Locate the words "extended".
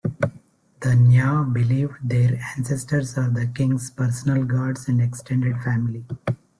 4.99-5.61